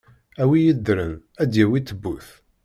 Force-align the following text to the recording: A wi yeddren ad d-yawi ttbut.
A 0.41 0.43
wi 0.49 0.59
yeddren 0.65 1.13
ad 1.41 1.47
d-yawi 1.51 1.79
ttbut. 1.81 2.27